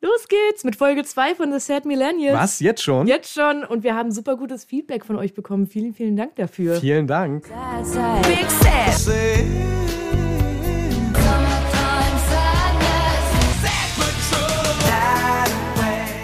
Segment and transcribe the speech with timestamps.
[0.00, 2.38] Los geht's mit Folge 2 von The Sad Millennials.
[2.38, 2.60] Was?
[2.60, 3.08] Jetzt schon?
[3.08, 3.64] Jetzt schon.
[3.64, 5.66] Und wir haben super gutes Feedback von euch bekommen.
[5.66, 6.76] Vielen, vielen Dank dafür.
[6.76, 7.48] Vielen Dank.
[8.22, 9.08] Big Sad.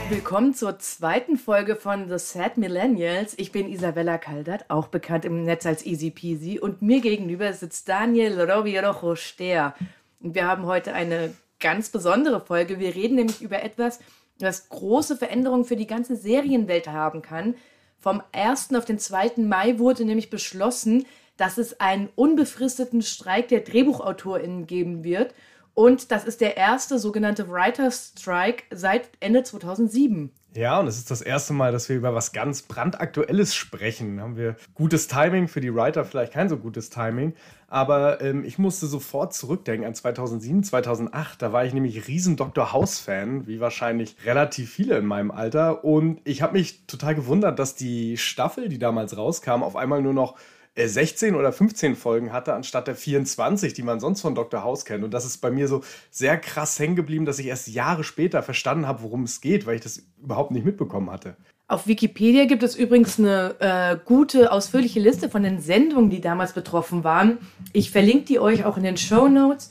[0.09, 3.35] Willkommen zur zweiten Folge von The Sad Millennials.
[3.37, 6.61] Ich bin Isabella Kaldert, auch bekannt im Netz als Easy Peasy.
[6.61, 9.75] Und mir gegenüber sitzt Daniel Rovirojo Steer.
[10.21, 12.79] Und wir haben heute eine ganz besondere Folge.
[12.79, 14.00] Wir reden nämlich über etwas,
[14.39, 17.54] was große Veränderungen für die ganze Serienwelt haben kann.
[17.99, 18.75] Vom 1.
[18.75, 19.32] auf den 2.
[19.39, 25.35] Mai wurde nämlich beschlossen, dass es einen unbefristeten Streik der DrehbuchautorInnen geben wird.
[25.75, 30.31] Und das ist der erste sogenannte Writers Strike seit Ende 2007.
[30.57, 34.20] Ja, und es ist das erste Mal, dass wir über was ganz brandaktuelles sprechen.
[34.20, 37.34] Haben wir gutes Timing für die Writer, vielleicht kein so gutes Timing.
[37.67, 41.42] Aber ähm, ich musste sofort zurückdenken an 2007, 2008.
[41.42, 42.72] Da war ich nämlich riesen Dr.
[42.72, 45.83] House-Fan, wie wahrscheinlich relativ viele in meinem Alter.
[45.83, 50.14] Und ich habe mich total gewundert, dass die Staffel, die damals rauskam, auf einmal nur
[50.14, 50.36] noch
[50.77, 54.62] 16 äh, oder 15 Folgen hatte, anstatt der 24, die man sonst von Dr.
[54.62, 55.05] House kennt.
[55.05, 58.42] Und das ist bei mir so sehr krass hängen geblieben, dass ich erst Jahre später
[58.42, 61.36] verstanden habe, worum es geht, weil ich das überhaupt nicht mitbekommen hatte.
[61.67, 66.52] Auf Wikipedia gibt es übrigens eine äh, gute, ausführliche Liste von den Sendungen, die damals
[66.52, 67.39] betroffen waren.
[67.72, 69.70] Ich verlinke die euch auch in den Show Notes.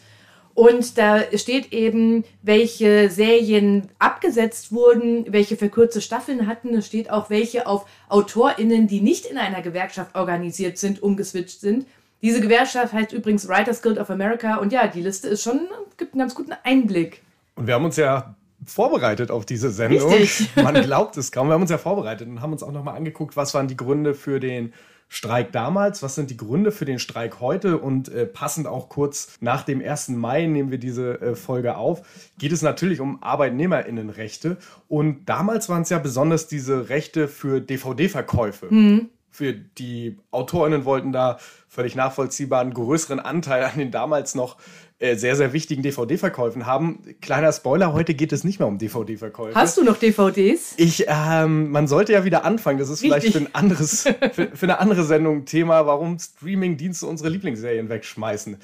[0.55, 6.75] Und da steht eben, welche Serien abgesetzt wurden, welche verkürzte Staffeln hatten.
[6.75, 11.87] Es steht auch, welche auf AutorInnen, die nicht in einer Gewerkschaft organisiert sind, umgeswitcht sind.
[12.21, 14.57] Diese Gewerkschaft heißt übrigens Writers Guild of America.
[14.57, 15.61] Und ja, die Liste ist schon,
[15.97, 17.21] gibt einen ganz guten Einblick.
[17.55, 20.11] Und wir haben uns ja vorbereitet auf diese Sendung.
[20.13, 20.55] Richtig.
[20.55, 21.47] Man glaubt es kaum.
[21.47, 24.13] Wir haben uns ja vorbereitet und haben uns auch nochmal angeguckt, was waren die Gründe
[24.13, 24.73] für den
[25.13, 29.37] Streik damals, was sind die Gründe für den Streik heute und äh, passend auch kurz
[29.41, 30.09] nach dem 1.
[30.09, 32.01] Mai nehmen wir diese äh, Folge auf,
[32.39, 38.73] geht es natürlich um Arbeitnehmerinnenrechte und damals waren es ja besonders diese Rechte für DVD-Verkäufe.
[38.73, 39.09] Mhm.
[39.33, 44.57] Für die Autorinnen wollten da völlig nachvollziehbar einen größeren Anteil an den damals noch
[44.99, 46.99] äh, sehr, sehr wichtigen DVD-Verkäufen haben.
[47.19, 49.55] Kleiner Spoiler, heute geht es nicht mehr um DVD-Verkäufe.
[49.55, 50.75] Hast du noch DVDs?
[50.77, 52.77] Ich, ähm, man sollte ja wieder anfangen.
[52.77, 53.33] Das ist Richtig.
[53.33, 58.57] vielleicht für, ein anderes, für, für eine andere Sendung Thema, warum Streaming-Dienste unsere Lieblingsserien wegschmeißen.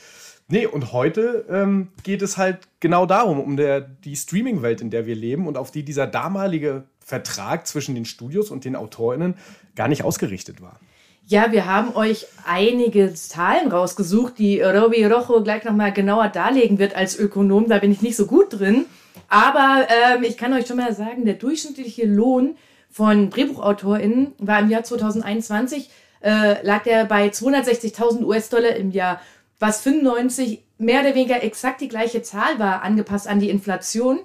[0.50, 5.08] Nee, und heute ähm, geht es halt genau darum, um der, die Streaming-Welt, in der
[5.08, 9.36] wir leben und auf die dieser damalige Vertrag zwischen den Studios und den AutorInnen
[9.76, 10.80] gar nicht ausgerichtet war.
[11.26, 16.96] Ja, wir haben euch einige Zahlen rausgesucht, die Robi Rojo gleich nochmal genauer darlegen wird
[16.96, 17.68] als Ökonom.
[17.68, 18.86] Da bin ich nicht so gut drin.
[19.28, 22.56] Aber ähm, ich kann euch schon mal sagen, der durchschnittliche Lohn
[22.90, 25.90] von DrehbuchautorInnen war im Jahr 2021,
[26.22, 29.22] äh, lag der bei 260.000 US-Dollar im Jahr,
[29.60, 34.20] was 95 mehr oder weniger exakt die gleiche Zahl war, angepasst an die Inflation.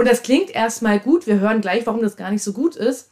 [0.00, 1.26] Und das klingt erstmal gut.
[1.26, 3.10] Wir hören gleich, warum das gar nicht so gut ist.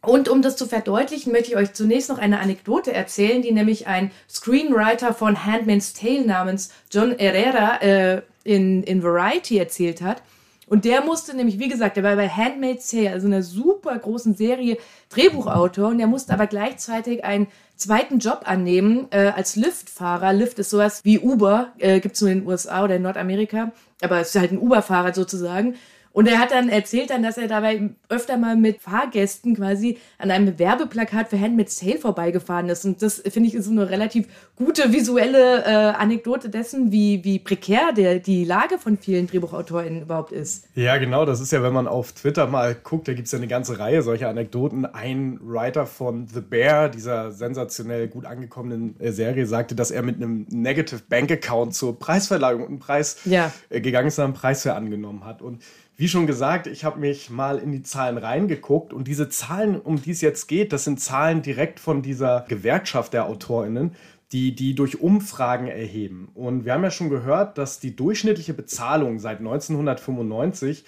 [0.00, 3.88] Und um das zu verdeutlichen, möchte ich euch zunächst noch eine Anekdote erzählen, die nämlich
[3.88, 10.22] ein Screenwriter von Handmaid's Tale namens John Herrera äh, in, in Variety erzählt hat.
[10.68, 14.36] Und der musste nämlich, wie gesagt, der war bei Handmaid's Tale, also einer super großen
[14.36, 14.76] Serie,
[15.08, 15.88] Drehbuchautor.
[15.88, 20.32] Und der musste aber gleichzeitig einen zweiten Job annehmen äh, als Lyft-Fahrer.
[20.32, 23.72] Lyft ist sowas wie Uber, äh, gibt es nur in den USA oder in Nordamerika.
[24.00, 25.74] Aber es ist halt ein Uber-Fahrer sozusagen.
[26.12, 30.30] Und er hat dann erzählt dann, dass er dabei öfter mal mit Fahrgästen quasi an
[30.32, 32.84] einem Werbeplakat für Handmaid's Tale vorbeigefahren ist.
[32.84, 34.26] Und das finde ich ist so eine relativ
[34.56, 40.32] gute visuelle äh, Anekdote dessen, wie, wie prekär der, die Lage von vielen DrehbuchautorInnen überhaupt
[40.32, 40.66] ist.
[40.74, 41.24] Ja, genau.
[41.24, 43.78] Das ist ja, wenn man auf Twitter mal guckt, da gibt es ja eine ganze
[43.78, 44.86] Reihe solcher Anekdoten.
[44.86, 50.16] Ein Writer von The Bear, dieser sensationell gut angekommenen äh, Serie, sagte, dass er mit
[50.16, 53.52] einem Negative Bank Account zur Preisverleihung und einen Preis ja.
[53.68, 55.40] äh, gegangen ist einen Preis für angenommen hat.
[55.40, 55.62] Und
[56.00, 60.00] wie schon gesagt, ich habe mich mal in die Zahlen reingeguckt und diese Zahlen, um
[60.00, 63.94] die es jetzt geht, das sind Zahlen direkt von dieser Gewerkschaft der AutorInnen,
[64.32, 66.30] die die durch Umfragen erheben.
[66.32, 70.86] Und wir haben ja schon gehört, dass die durchschnittliche Bezahlung seit 1995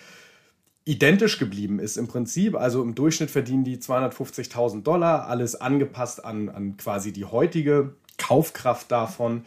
[0.87, 2.57] identisch geblieben ist im Prinzip.
[2.57, 8.91] Also im Durchschnitt verdienen die 250.000 Dollar, alles angepasst an, an quasi die heutige Kaufkraft
[8.91, 9.45] davon.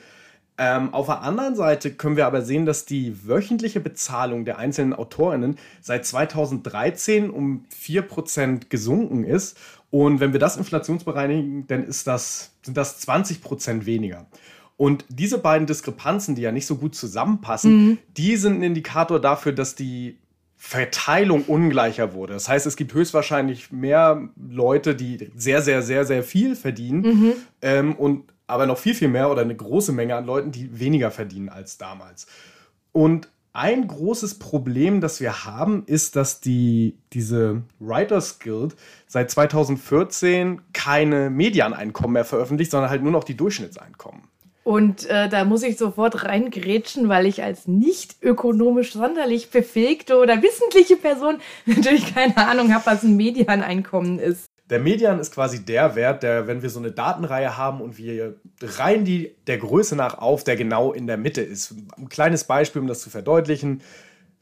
[0.58, 4.94] Ähm, auf der anderen Seite können wir aber sehen, dass die wöchentliche Bezahlung der einzelnen
[4.94, 9.58] AutorInnen seit 2013 um 4% gesunken ist.
[9.92, 14.26] Und wenn wir das inflationsbereinigen, dann ist das, sind das 20% weniger.
[14.78, 17.98] Und diese beiden Diskrepanzen, die ja nicht so gut zusammenpassen, mhm.
[18.18, 20.18] die sind ein Indikator dafür, dass die
[20.58, 22.34] Verteilung ungleicher wurde.
[22.34, 27.34] Das heißt, es gibt höchstwahrscheinlich mehr Leute, die sehr, sehr, sehr, sehr viel verdienen mhm.
[27.62, 31.12] ähm, und aber noch viel, viel mehr oder eine große Menge an Leuten, die weniger
[31.12, 32.28] verdienen als damals.
[32.92, 38.76] Und Ein großes Problem, das wir haben, ist, dass die, diese Writers Guild
[39.08, 44.24] seit 2014 keine Medianeinkommen mehr veröffentlicht, sondern halt nur noch die Durchschnittseinkommen.
[44.64, 50.42] Und äh, da muss ich sofort reingrätschen, weil ich als nicht ökonomisch sonderlich befähigte oder
[50.42, 54.48] wissentliche Person natürlich keine Ahnung habe, was ein Medianeinkommen ist.
[54.70, 58.36] Der Median ist quasi der Wert, der, wenn wir so eine Datenreihe haben und wir
[58.62, 61.76] reihen die der Größe nach auf, der genau in der Mitte ist.
[61.98, 63.82] Ein kleines Beispiel, um das zu verdeutlichen.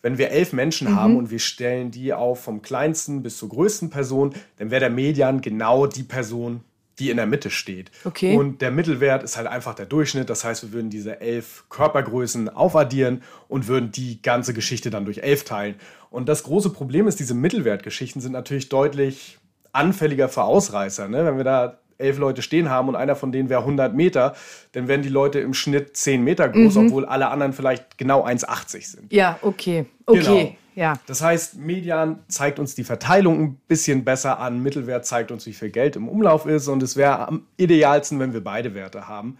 [0.01, 0.95] Wenn wir elf Menschen mhm.
[0.95, 4.89] haben und wir stellen die auf vom kleinsten bis zur größten Person, dann wäre der
[4.89, 6.61] Median genau die Person,
[6.99, 7.91] die in der Mitte steht.
[8.05, 8.35] Okay.
[8.37, 10.29] Und der Mittelwert ist halt einfach der Durchschnitt.
[10.29, 15.19] Das heißt, wir würden diese elf Körpergrößen aufaddieren und würden die ganze Geschichte dann durch
[15.19, 15.75] elf teilen.
[16.09, 19.39] Und das große Problem ist, diese Mittelwertgeschichten sind natürlich deutlich
[19.73, 21.09] anfälliger für Ausreißer.
[21.09, 21.25] Ne?
[21.25, 24.35] Wenn wir da elf Leute stehen haben und einer von denen wäre 100 Meter,
[24.73, 26.87] dann wären die Leute im Schnitt 10 Meter groß, mhm.
[26.87, 29.13] obwohl alle anderen vielleicht genau 1,80 sind.
[29.13, 29.85] Ja, okay.
[30.05, 30.19] Okay.
[30.19, 30.55] Genau.
[30.75, 30.95] Ja.
[31.05, 35.53] Das heißt, Median zeigt uns die Verteilung ein bisschen besser an, Mittelwert zeigt uns, wie
[35.53, 39.37] viel Geld im Umlauf ist und es wäre am idealsten, wenn wir beide Werte haben.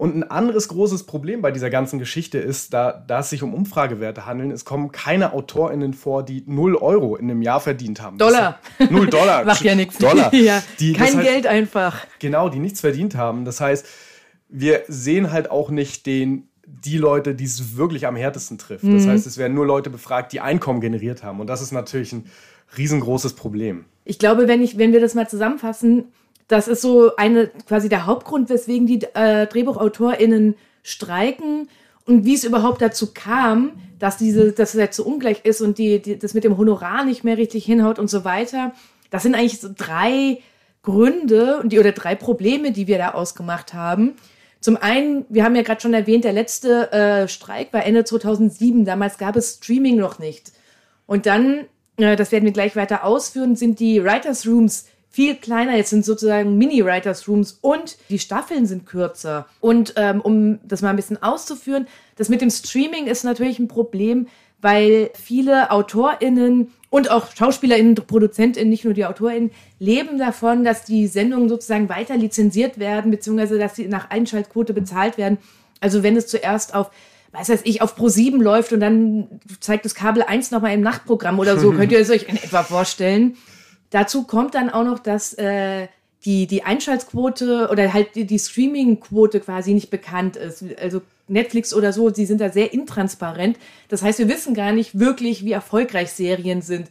[0.00, 3.52] Und ein anderes großes Problem bei dieser ganzen Geschichte ist, da, da es sich um
[3.52, 8.16] Umfragewerte handelt, es kommen keine AutorInnen vor, die 0 Euro in einem Jahr verdient haben.
[8.16, 8.58] Dollar.
[8.78, 9.44] Das, 0 Dollar.
[9.44, 9.98] Macht ja nichts.
[9.98, 10.32] Dollar.
[10.34, 10.62] ja.
[10.78, 12.06] Die, Kein heißt, Geld einfach.
[12.18, 13.44] Genau, die nichts verdient haben.
[13.44, 13.84] Das heißt,
[14.48, 18.84] wir sehen halt auch nicht den, die Leute, die es wirklich am härtesten trifft.
[18.84, 19.10] Das mhm.
[19.10, 21.40] heißt, es werden nur Leute befragt, die Einkommen generiert haben.
[21.40, 22.24] Und das ist natürlich ein
[22.78, 23.84] riesengroßes Problem.
[24.06, 26.06] Ich glaube, wenn, ich, wenn wir das mal zusammenfassen,
[26.50, 31.68] das ist so eine quasi der Hauptgrund, weswegen die äh, DrehbuchautorInnen streiken
[32.06, 35.78] und wie es überhaupt dazu kam, dass diese, dass es jetzt so ungleich ist und
[35.78, 38.72] die, die, das mit dem Honorar nicht mehr richtig hinhaut und so weiter.
[39.10, 40.40] Das sind eigentlich so drei
[40.82, 44.14] Gründe und die, oder drei Probleme, die wir da ausgemacht haben.
[44.60, 48.84] Zum einen, wir haben ja gerade schon erwähnt, der letzte äh, Streik war Ende 2007.
[48.84, 50.52] Damals gab es Streaming noch nicht.
[51.06, 51.66] Und dann,
[51.96, 55.76] äh, das werden wir gleich weiter ausführen, sind die Writers Rooms viel kleiner.
[55.76, 59.46] Jetzt sind sozusagen Mini-Writers Rooms und die Staffeln sind kürzer.
[59.60, 61.86] Und ähm, um das mal ein bisschen auszuführen,
[62.16, 64.28] das mit dem Streaming ist natürlich ein Problem,
[64.62, 71.06] weil viele AutorInnen und auch SchauspielerInnen, ProduzentInnen, nicht nur die AutorInnen, leben davon, dass die
[71.06, 75.38] Sendungen sozusagen weiter lizenziert werden, beziehungsweise dass sie nach Einschaltquote bezahlt werden.
[75.80, 76.90] Also wenn es zuerst auf
[77.32, 81.38] weiß weiß ich, auf Pro7 läuft und dann zeigt das Kabel 1 nochmal im Nachtprogramm
[81.38, 83.36] oder so, könnt ihr es euch in etwa vorstellen.
[83.90, 85.88] Dazu kommt dann auch noch, dass äh,
[86.24, 90.64] die, die Einschaltquote oder halt die, die Streaming-Quote quasi nicht bekannt ist.
[90.80, 93.56] Also Netflix oder so, sie sind da sehr intransparent.
[93.88, 96.88] Das heißt, wir wissen gar nicht wirklich, wie erfolgreich Serien sind.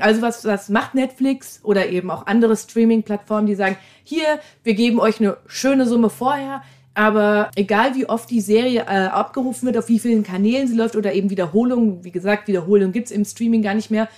[0.00, 4.98] Also was, was macht Netflix oder eben auch andere Streaming-Plattformen, die sagen, hier, wir geben
[4.98, 6.62] euch eine schöne Summe vorher,
[6.94, 10.96] aber egal wie oft die Serie äh, abgerufen wird, auf wie vielen Kanälen sie läuft
[10.96, 14.08] oder eben Wiederholungen, wie gesagt, Wiederholungen gibt's im Streaming gar nicht mehr,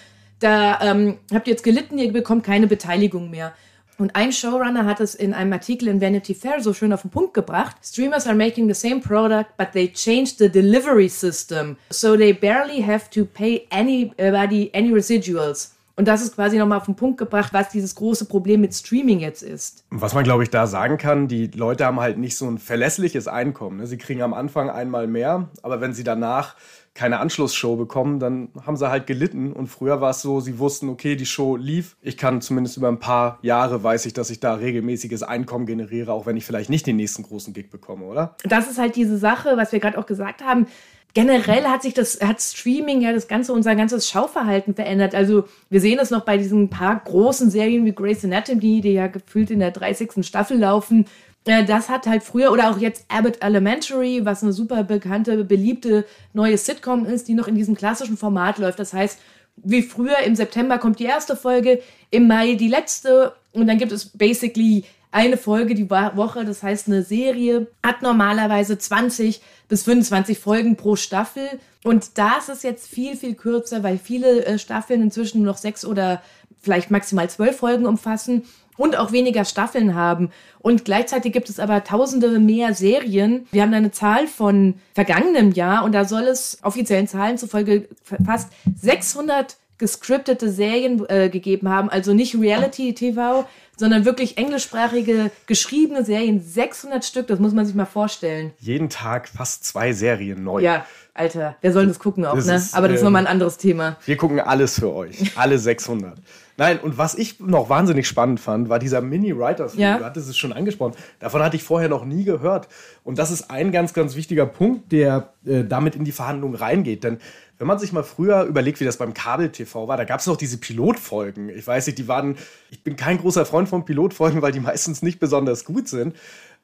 [0.40, 3.52] da ähm, habt ihr jetzt gelitten, ihr bekommt keine Beteiligung mehr.
[3.98, 7.10] Und ein Showrunner hat es in einem Artikel in Vanity Fair so schön auf den
[7.10, 7.76] Punkt gebracht.
[7.84, 11.76] Streamers are making the same product, but they changed the delivery system.
[11.90, 15.72] So they barely have to pay anybody any residuals.
[15.98, 19.18] Und das ist quasi nochmal auf den Punkt gebracht, was dieses große Problem mit Streaming
[19.18, 19.84] jetzt ist.
[19.90, 23.26] Was man, glaube ich, da sagen kann, die Leute haben halt nicht so ein verlässliches
[23.26, 23.78] Einkommen.
[23.78, 23.86] Ne?
[23.88, 26.54] Sie kriegen am Anfang einmal mehr, aber wenn sie danach
[26.94, 29.52] keine Anschlussshow bekommen, dann haben sie halt gelitten.
[29.52, 31.96] Und früher war es so, sie wussten, okay, die Show lief.
[32.00, 36.12] Ich kann zumindest über ein paar Jahre weiß ich, dass ich da regelmäßiges Einkommen generiere,
[36.12, 38.36] auch wenn ich vielleicht nicht den nächsten großen Gig bekomme, oder?
[38.44, 40.68] Das ist halt diese Sache, was wir gerade auch gesagt haben.
[41.14, 45.14] Generell hat sich das, hat Streaming ja das ganze, unser ganzes Schauverhalten verändert.
[45.14, 49.06] Also wir sehen es noch bei diesen paar großen Serien wie Grey's Anatomy, die ja
[49.06, 50.24] gefühlt in der 30.
[50.24, 51.06] Staffel laufen
[51.48, 56.04] äh, das hat halt früher oder auch jetzt Abbott Elementary, was eine super bekannte, beliebte
[56.34, 58.78] neue Sitcom ist, die noch in diesem klassischen Format läuft.
[58.78, 59.18] Das heißt,
[59.56, 63.92] wie früher im September kommt die erste Folge, im Mai die letzte und dann gibt
[63.92, 66.44] es basically eine Folge die Woche.
[66.44, 71.48] Das heißt, eine Serie hat normalerweise 20 bis 25 Folgen pro Staffel.
[71.84, 75.84] Und das ist jetzt viel, viel kürzer, weil viele äh, Staffeln inzwischen nur noch sechs
[75.84, 76.22] oder
[76.60, 78.44] vielleicht maximal zwölf Folgen umfassen
[78.76, 80.30] und auch weniger Staffeln haben.
[80.60, 83.46] Und gleichzeitig gibt es aber tausende mehr Serien.
[83.50, 87.88] Wir haben eine Zahl von vergangenem Jahr und da soll es offiziellen Zahlen zufolge
[88.24, 88.50] fast
[88.80, 97.04] 600 gescriptete Serien äh, gegeben haben, also nicht Reality-TV, sondern wirklich englischsprachige geschriebene Serien, 600
[97.04, 98.52] Stück, das muss man sich mal vorstellen.
[98.58, 100.60] Jeden Tag fast zwei Serien neu.
[100.60, 102.56] Ja, Alter, wer soll das gucken auch, das ne?
[102.56, 103.96] Ist, Aber das ist ähm, nochmal ein anderes Thema.
[104.04, 105.36] Wir gucken alles für euch.
[105.36, 106.18] Alle 600.
[106.56, 109.76] Nein, und was ich noch wahnsinnig spannend fand, war dieser Mini-Writers.
[109.76, 109.98] Ja.
[109.98, 110.94] Du hattest es schon angesprochen.
[111.20, 112.66] Davon hatte ich vorher noch nie gehört.
[113.04, 117.04] Und das ist ein ganz, ganz wichtiger Punkt, der äh, damit in die Verhandlungen reingeht.
[117.04, 117.18] Denn
[117.58, 120.36] wenn man sich mal früher überlegt, wie das beim Kabel-TV war, da gab es noch
[120.36, 121.48] diese Pilotfolgen.
[121.48, 122.36] Ich weiß nicht, die waren,
[122.70, 126.14] ich bin kein großer Freund von Pilotfolgen, weil die meistens nicht besonders gut sind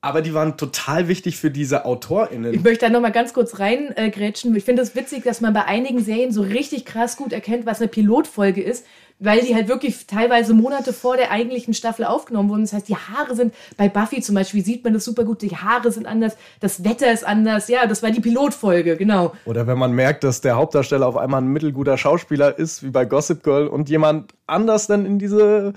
[0.05, 2.53] aber die waren total wichtig für diese AutorInnen.
[2.53, 4.55] Ich möchte da nochmal ganz kurz reingrätschen.
[4.55, 7.65] Äh, ich finde es witzig, dass man bei einigen Serien so richtig krass gut erkennt,
[7.65, 8.85] was eine Pilotfolge ist,
[9.25, 12.63] weil die halt wirklich teilweise Monate vor der eigentlichen Staffel aufgenommen wurden.
[12.63, 15.57] Das heißt, die Haare sind, bei Buffy zum Beispiel sieht man das super gut, die
[15.57, 17.69] Haare sind anders, das Wetter ist anders.
[17.69, 19.33] Ja, das war die Pilotfolge, genau.
[19.45, 23.05] Oder wenn man merkt, dass der Hauptdarsteller auf einmal ein mittelguter Schauspieler ist, wie bei
[23.05, 25.73] Gossip Girl, und jemand anders dann in diese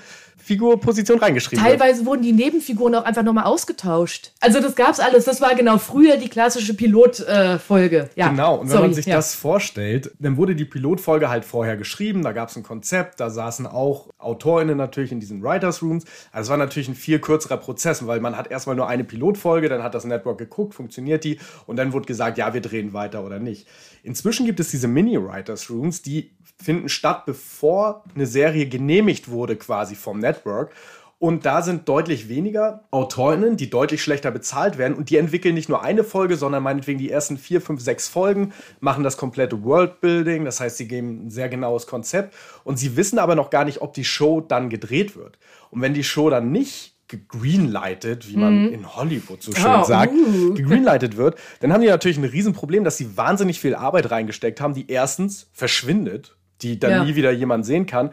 [0.48, 2.06] Figurposition reingeschrieben Teilweise wird.
[2.08, 4.32] wurden die Nebenfiguren auch einfach nochmal ausgetauscht.
[4.40, 5.26] Also das gab's alles.
[5.26, 8.10] Das war genau früher die klassische Pilotfolge.
[8.16, 8.30] Äh, ja.
[8.30, 9.18] Genau, und wenn Sorry, man sich ja.
[9.18, 13.30] das vorstellt, dann wurde die Pilotfolge halt vorher geschrieben, da gab es ein Konzept, da
[13.30, 16.06] saßen auch AutorInnen natürlich in diesen Writers Rooms.
[16.32, 19.68] Also es war natürlich ein viel kürzerer Prozess, weil man hat erstmal nur eine Pilotfolge,
[19.68, 23.26] dann hat das Network geguckt, funktioniert die und dann wurde gesagt, ja, wir drehen weiter
[23.26, 23.68] oder nicht.
[24.04, 29.96] Inzwischen gibt es diese Mini-Writers Rooms, die finden statt, bevor eine Serie genehmigt wurde quasi
[29.96, 30.72] vom Network.
[31.20, 34.96] Und da sind deutlich weniger Autorinnen, die deutlich schlechter bezahlt werden.
[34.96, 38.54] Und die entwickeln nicht nur eine Folge, sondern meinetwegen die ersten vier, fünf, sechs Folgen,
[38.82, 40.46] machen das komplette Worldbuilding.
[40.46, 42.36] Das heißt, sie geben ein sehr genaues Konzept.
[42.64, 45.40] Und sie wissen aber noch gar nicht, ob die Show dann gedreht wird.
[45.72, 48.74] Und wenn die Show dann nicht gegreenlightet, wie man mhm.
[48.74, 50.54] in Hollywood so schön oh, sagt, uh.
[50.54, 54.76] gegreenlightet wird, dann haben die natürlich ein Riesenproblem, dass sie wahnsinnig viel Arbeit reingesteckt haben,
[54.76, 57.04] die erstens verschwindet die dann ja.
[57.04, 58.12] nie wieder jemand sehen kann.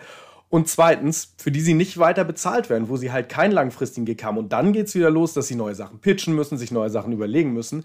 [0.50, 4.22] Und zweitens, für die sie nicht weiter bezahlt werden, wo sie halt keinen langfristigen Gig
[4.22, 4.38] haben.
[4.38, 7.12] Und dann geht es wieder los, dass sie neue Sachen pitchen müssen, sich neue Sachen
[7.12, 7.84] überlegen müssen.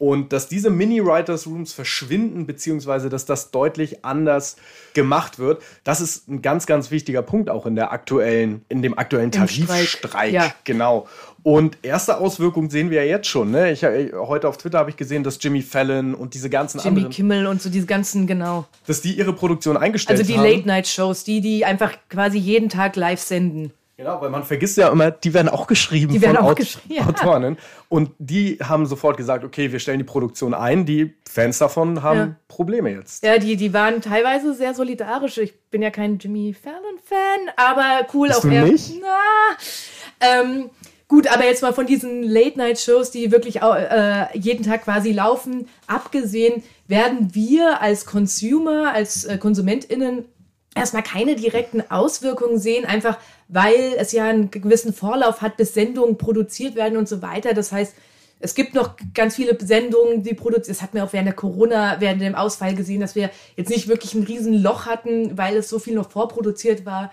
[0.00, 4.56] Und dass diese Mini-Writers-Rooms verschwinden, beziehungsweise dass das deutlich anders
[4.94, 8.96] gemacht wird, das ist ein ganz, ganz wichtiger Punkt auch in der aktuellen, in dem
[8.96, 10.32] aktuellen Tarifstreik.
[10.32, 10.54] Ja.
[10.64, 11.06] Genau.
[11.42, 13.50] Und erste Auswirkungen sehen wir ja jetzt schon.
[13.50, 13.72] Ne?
[13.72, 16.88] Ich, äh, heute auf Twitter habe ich gesehen, dass Jimmy Fallon und diese ganzen Jimmy
[16.88, 17.04] anderen.
[17.12, 18.64] Jimmy Kimmel und so diese ganzen, genau.
[18.86, 20.26] Dass die ihre Produktion eingestellt haben.
[20.26, 23.70] Also die Late-Night-Shows, die, die einfach quasi jeden Tag live senden.
[24.00, 26.56] Genau, weil man vergisst ja immer, die werden auch geschrieben die werden von auch Aut
[26.56, 27.06] geschrieben, ja.
[27.06, 27.58] Autorinnen.
[27.90, 30.86] Und die haben sofort gesagt, okay, wir stellen die Produktion ein.
[30.86, 32.36] Die Fans davon haben ja.
[32.48, 33.22] Probleme jetzt.
[33.22, 35.36] Ja, die, die waren teilweise sehr solidarisch.
[35.36, 38.64] Ich bin ja kein Jimmy Fallon-Fan, aber cool Bist auch du er.
[38.64, 38.90] Nicht?
[39.02, 40.70] Na, ähm,
[41.06, 46.62] Gut, aber jetzt mal von diesen Late-Night-Shows, die wirklich äh, jeden Tag quasi laufen, abgesehen,
[46.86, 50.24] werden wir als Consumer, als äh, KonsumentInnen
[50.74, 56.16] erstmal keine direkten Auswirkungen sehen, einfach weil es ja einen gewissen Vorlauf hat, bis Sendungen
[56.16, 57.54] produziert werden und so weiter.
[57.54, 57.94] Das heißt,
[58.38, 60.76] es gibt noch ganz viele Sendungen, die produziert.
[60.76, 63.88] Das hat mir auch während der Corona, während dem Ausfall gesehen, dass wir jetzt nicht
[63.88, 67.12] wirklich ein Riesenloch hatten, weil es so viel noch vorproduziert war.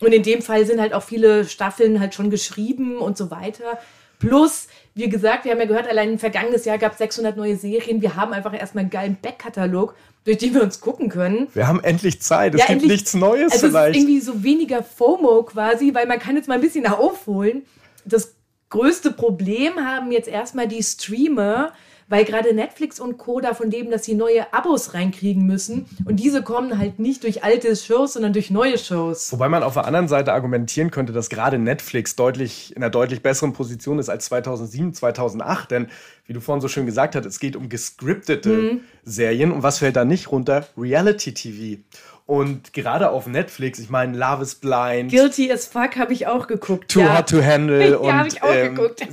[0.00, 3.78] Und in dem Fall sind halt auch viele Staffeln halt schon geschrieben und so weiter.
[4.18, 7.56] Plus, wie gesagt, wir haben ja gehört, allein im vergangenen Jahr gab es 600 neue
[7.56, 8.02] Serien.
[8.02, 9.94] Wir haben einfach erstmal einen geilen Backkatalog,
[10.26, 11.46] durch den wir uns gucken können.
[11.54, 12.54] Wir haben endlich Zeit.
[12.54, 13.96] Es ja, gibt endlich, nichts Neues also vielleicht.
[13.96, 17.62] Es ist irgendwie so weniger FOMO quasi, weil man kann jetzt mal ein bisschen aufholen.
[18.04, 18.34] Das
[18.68, 21.72] größte Problem haben jetzt erstmal die Streamer,
[22.08, 23.40] weil gerade Netflix und Co.
[23.40, 25.86] davon leben, dass sie neue Abos reinkriegen müssen.
[26.04, 29.32] Und diese kommen halt nicht durch alte Shows, sondern durch neue Shows.
[29.32, 33.22] Wobei man auf der anderen Seite argumentieren könnte, dass gerade Netflix deutlich in einer deutlich
[33.22, 35.70] besseren Position ist als 2007, 2008.
[35.70, 35.88] Denn
[36.26, 38.80] wie du vorhin so schön gesagt hast, es geht um gescriptete mhm.
[39.04, 39.50] Serien.
[39.52, 40.66] Und was fällt da nicht runter?
[40.76, 41.82] Reality TV.
[42.26, 45.12] Und gerade auf Netflix, ich meine, Love is Blind.
[45.12, 46.90] Guilty as Fuck habe ich auch geguckt.
[46.90, 47.18] Too ja.
[47.18, 48.00] Hot to Handle.
[48.02, 49.06] ja, habe ich auch ähm, geguckt.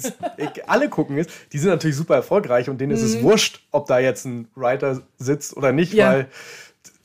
[0.65, 1.27] Alle gucken es.
[1.51, 2.97] Die sind natürlich super erfolgreich und denen mhm.
[2.97, 3.23] ist es mhm.
[3.23, 6.11] wurscht, ob da jetzt ein Writer sitzt oder nicht, ja.
[6.11, 6.27] weil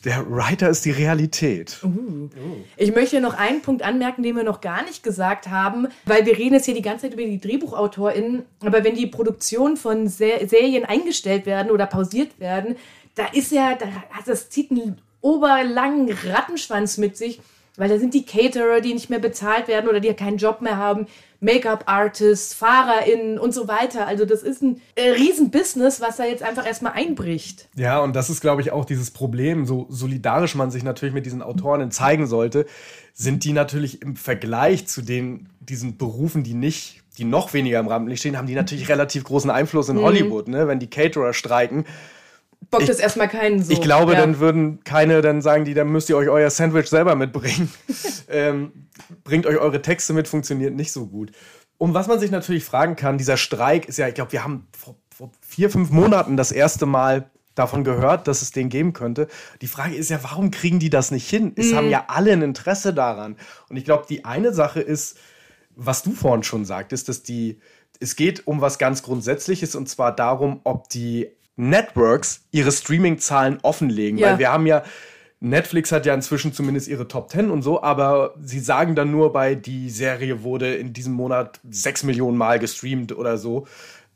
[0.05, 1.79] der Writer ist die Realität.
[1.83, 2.31] Uh.
[2.79, 6.39] Ich möchte noch einen Punkt anmerken, den wir noch gar nicht gesagt haben, weil wir
[6.39, 10.47] reden jetzt hier die ganze Zeit über die DrehbuchautorInnen, aber wenn die Produktion von Ser
[10.47, 12.77] Serien eingestellt werden oder pausiert werden,
[13.17, 13.77] da ist ja,
[14.25, 17.41] das zieht einen oberlangen Rattenschwanz mit sich,
[17.77, 20.61] weil da sind die Caterer, die nicht mehr bezahlt werden oder die ja keinen Job
[20.61, 21.07] mehr haben,
[21.41, 24.09] Make-up-Artists, FahrerInnen und so weiter.
[24.09, 27.69] Also das ist ein äh, Riesenbusiness, was da jetzt einfach erstmal einbricht.
[27.77, 31.27] Ja, und das ist, glaube ich, auch dieses Problem, so solidarisch man sich natürlich mit
[31.27, 32.67] diesen Autoren zeigen sollte,
[33.15, 37.89] sind die natürlich im Vergleich zu den, diesen Berufen, die nicht die noch weniger im
[37.89, 40.03] Rampenlicht stehen, haben die natürlich relativ großen Einfluss in mhm.
[40.03, 40.69] Hollywood, ne?
[40.69, 41.85] Wenn die Caterer streiken,
[42.71, 43.73] bockt ich, das erstmal keinen so.
[43.73, 44.21] Ich glaube, ja.
[44.21, 47.73] dann würden keine dann sagen, die, dann müsst ihr euch euer Sandwich selber mitbringen.
[48.29, 48.89] ähm,
[49.25, 51.33] bringt euch eure Texte mit, funktioniert nicht so gut.
[51.79, 54.67] Um was man sich natürlich fragen kann, dieser Streik ist ja, ich glaube, wir haben
[54.77, 59.29] vor, vor vier, fünf Monaten das erste Mal davon gehört, dass es den geben könnte.
[59.63, 61.53] Die Frage ist ja, warum kriegen die das nicht hin?
[61.57, 61.77] Es Mhm.
[61.77, 63.37] haben ja alle ein Interesse daran.
[63.69, 65.19] Und ich glaube, die eine Sache ist,
[65.75, 67.61] was du vorhin schon sagtest, dass die,
[68.01, 74.19] es geht um was ganz Grundsätzliches und zwar darum, ob die Networks ihre Streaming-Zahlen offenlegen.
[74.19, 74.31] Ja.
[74.31, 74.85] Weil wir haben ja,
[75.41, 79.33] Netflix hat ja inzwischen zumindest ihre Top 10 und so, aber sie sagen dann nur
[79.33, 83.67] bei, die Serie wurde in diesem Monat 6 Millionen Mal gestreamt oder so.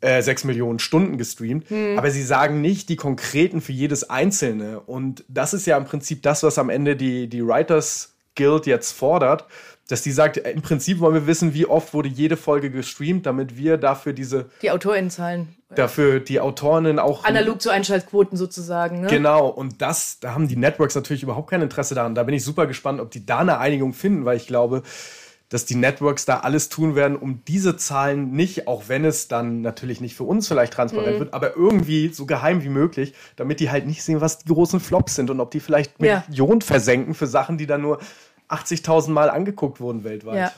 [0.01, 4.81] Äh, 6 Millionen Stunden gestreamt, aber sie sagen nicht die konkreten für jedes einzelne.
[4.81, 8.93] Und das ist ja im Prinzip das, was am Ende die, die Writers Guild jetzt
[8.93, 9.47] fordert,
[9.93, 13.27] dass die sagt, äh, im Prinzip wollen wir wissen, wie oft wurde jede Folge gestreamt,
[13.27, 15.55] damit wir dafür diese, Die AutorInnenzahlen.
[15.75, 19.03] dafür die Autorinnen auch Analog zu Einschaltquoten sozusagen.
[19.03, 19.09] Ne?
[19.09, 22.15] Genau, und das, da haben die Networks natürlich überhaupt kein Interesse daran.
[22.15, 24.83] Da bin ich super gespannt, ob die da eine Einigung finden, weil ich glaube,
[25.51, 29.61] dass die Networks da alles tun werden, um diese Zahlen nicht, auch wenn es dann
[29.61, 33.71] natürlich nicht für uns vielleicht transparent wird, aber irgendwie so geheim wie möglich, damit die
[33.71, 36.25] halt nicht sehen, was die großen Flops sind und ob die vielleicht Ja.
[36.29, 37.99] Millionen versenken für Sachen, die dann nur
[38.53, 40.37] 80.000 Mal angeguckt wurden weltweit.
[40.37, 40.53] Ja.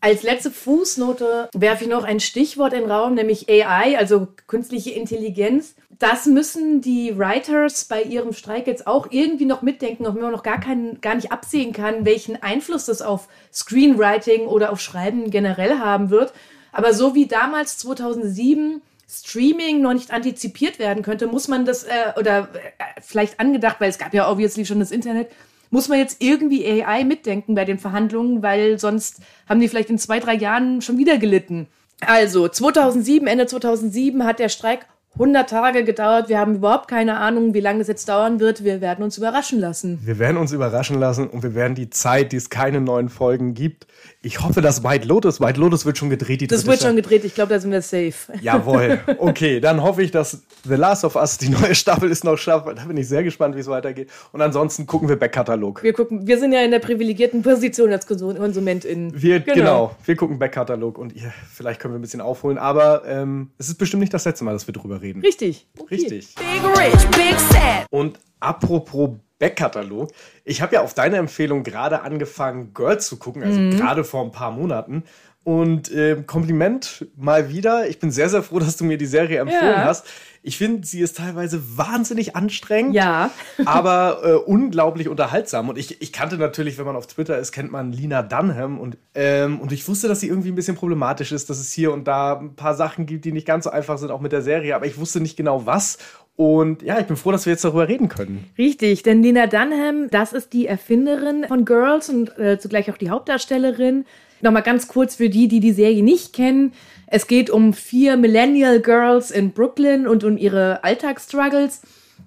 [0.00, 4.90] Als letzte Fußnote werfe ich noch ein Stichwort in den Raum, nämlich AI, also künstliche
[4.90, 5.74] Intelligenz.
[5.98, 10.32] Das müssen die Writers bei ihrem Streik jetzt auch irgendwie noch mitdenken, auch wenn man
[10.32, 15.30] noch gar, keinen, gar nicht absehen kann, welchen Einfluss das auf Screenwriting oder auf Schreiben
[15.30, 16.32] generell haben wird.
[16.72, 22.12] Aber so wie damals 2007 Streaming noch nicht antizipiert werden könnte, muss man das, äh,
[22.18, 25.30] oder äh, vielleicht angedacht, weil es gab ja obviously schon das Internet,
[25.70, 29.98] muss man jetzt irgendwie AI mitdenken bei den Verhandlungen, weil sonst haben die vielleicht in
[29.98, 31.66] zwei, drei Jahren schon wieder gelitten.
[32.00, 36.28] Also 2007, Ende 2007 hat der Streik 100 Tage gedauert.
[36.28, 38.64] Wir haben überhaupt keine Ahnung, wie lange es jetzt dauern wird.
[38.64, 39.98] Wir werden uns überraschen lassen.
[40.04, 43.54] Wir werden uns überraschen lassen und wir werden die Zeit, die es keine neuen Folgen
[43.54, 43.86] gibt.
[44.26, 46.40] Ich hoffe, dass White Lotus, White Lotus wird schon gedreht.
[46.40, 47.24] Die Das wird schon gedreht.
[47.24, 48.12] Ich glaube, da sind wir safe.
[48.40, 48.98] Jawohl.
[49.18, 52.66] Okay, dann hoffe ich, dass The Last of Us, die neue Staffel ist noch schafft.
[52.66, 54.10] Da bin ich sehr gespannt, wie es weitergeht.
[54.32, 55.82] Und ansonsten gucken wir Backkatalog.
[55.84, 59.12] Wir gucken, wir sind ja in der privilegierten Position als Konsum- KonsumentInnen.
[59.14, 59.94] Wir, genau.
[60.04, 62.58] wir gucken Backkatalog und ihr, vielleicht können wir ein bisschen aufholen.
[62.58, 65.20] Aber ähm, es ist bestimmt nicht das letzte Mal, dass wir drüber reden.
[65.20, 65.68] Richtig.
[65.78, 65.94] Okay.
[65.94, 66.34] Richtig.
[66.34, 67.86] Big rich, big sad.
[67.90, 70.10] Und apropos Backkatalog,
[70.44, 74.32] ich habe ja auf deine Empfehlung gerade angefangen, Girls zu gucken, also gerade vor ein
[74.32, 75.04] paar Monaten.
[75.44, 77.88] Und ähm, Kompliment mal wieder.
[77.88, 79.84] Ich bin sehr, sehr froh, dass du mir die Serie empfohlen Ja.
[79.84, 80.04] hast.
[80.42, 82.96] Ich finde, sie ist teilweise wahnsinnig anstrengend.
[82.96, 83.30] Ja.
[83.64, 85.68] aber äh, unglaublich unterhaltsam.
[85.68, 88.80] Und ich, ich kannte natürlich, wenn man auf Twitter ist, kennt man Lina Dunham.
[88.80, 91.92] Und, ähm, und ich wusste, dass sie irgendwie ein bisschen problematisch ist, dass es hier
[91.92, 94.42] und da ein paar Sachen gibt, die nicht ganz so einfach sind, auch mit der
[94.42, 94.74] Serie.
[94.74, 95.98] Aber ich wusste nicht genau was.
[96.36, 98.44] Und ja, ich bin froh, dass wir jetzt darüber reden können.
[98.58, 103.08] Richtig, denn Lena Dunham, das ist die Erfinderin von Girls und äh, zugleich auch die
[103.08, 104.04] Hauptdarstellerin.
[104.42, 106.72] Nochmal ganz kurz für die, die die Serie nicht kennen.
[107.06, 111.80] Es geht um vier Millennial Girls in Brooklyn und um ihre Alltagsstruggles.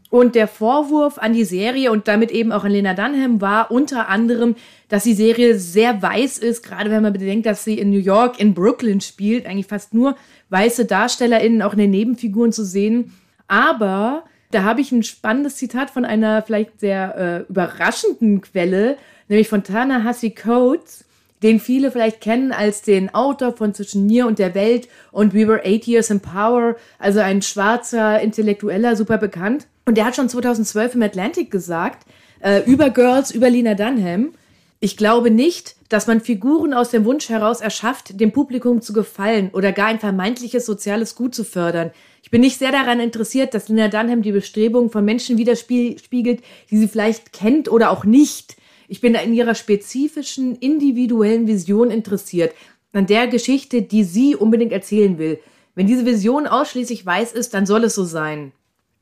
[0.09, 4.09] Und der Vorwurf an die Serie und damit eben auch an Lena Dunham war unter
[4.09, 4.55] anderem,
[4.87, 8.39] dass die Serie sehr weiß ist, gerade wenn man bedenkt, dass sie in New York,
[8.39, 10.15] in Brooklyn spielt, eigentlich fast nur
[10.49, 13.13] weiße DarstellerInnen auch in den Nebenfiguren zu sehen.
[13.49, 19.49] Aber da habe ich ein spannendes Zitat von einer vielleicht sehr äh, überraschenden Quelle, nämlich
[19.49, 21.03] von Ta-Nehisi Coates,
[21.43, 25.47] den viele vielleicht kennen als den Autor von Zwischen mir und der Welt und We
[25.47, 29.67] Were Eight Years in Power, also ein schwarzer Intellektueller, super bekannt.
[29.85, 32.05] Und der hat schon 2012 im Atlantic gesagt,
[32.41, 34.33] äh, über Girls, über Lena Dunham,
[34.81, 39.49] ich glaube nicht, dass man Figuren aus dem Wunsch heraus erschafft, dem Publikum zu gefallen
[39.51, 41.91] oder gar ein vermeintliches soziales Gut zu fördern.
[42.21, 46.77] Ich bin nicht sehr daran interessiert, dass Lena Dunham die Bestrebungen von Menschen widerspiegelt, die
[46.77, 48.57] sie vielleicht kennt oder auch nicht.
[48.87, 52.53] Ich bin in ihrer spezifischen, individuellen Vision interessiert,
[52.91, 55.39] an der Geschichte, die sie unbedingt erzählen will.
[55.75, 58.51] Wenn diese Vision ausschließlich weiß ist, dann soll es so sein.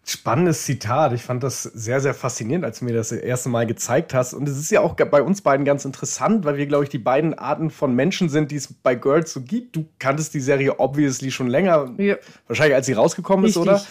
[0.09, 1.11] Spannendes Zitat.
[1.11, 4.33] Ich fand das sehr, sehr faszinierend, als du mir das, das erste Mal gezeigt hast.
[4.33, 6.97] Und es ist ja auch bei uns beiden ganz interessant, weil wir, glaube ich, die
[6.97, 9.75] beiden Arten von Menschen sind, die es bei Girls so gibt.
[9.75, 12.15] Du kanntest die Serie obviously schon länger, Ja.
[12.47, 13.69] wahrscheinlich als sie rausgekommen ist, Richtig.
[13.73, 13.81] oder?